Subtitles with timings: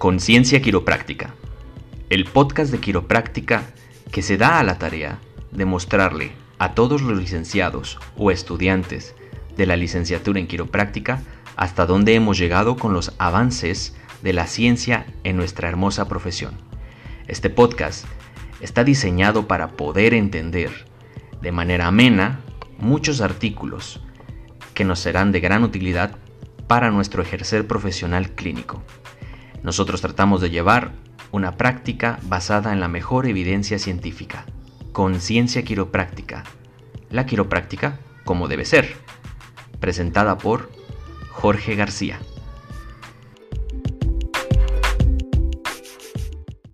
[0.00, 1.34] Conciencia Quiropráctica,
[2.08, 3.64] el podcast de quiropráctica
[4.10, 5.18] que se da a la tarea
[5.50, 9.14] de mostrarle a todos los licenciados o estudiantes
[9.58, 11.20] de la licenciatura en quiropráctica
[11.54, 16.54] hasta dónde hemos llegado con los avances de la ciencia en nuestra hermosa profesión.
[17.28, 18.06] Este podcast
[18.62, 20.70] está diseñado para poder entender
[21.42, 22.40] de manera amena
[22.78, 24.00] muchos artículos
[24.72, 26.16] que nos serán de gran utilidad
[26.68, 28.82] para nuestro ejercer profesional clínico.
[29.62, 30.92] Nosotros tratamos de llevar
[31.32, 34.44] una práctica basada en la mejor evidencia científica,
[34.92, 36.44] conciencia quiropráctica,
[37.10, 38.94] la quiropráctica como debe ser,
[39.80, 40.70] presentada por
[41.30, 42.20] Jorge García.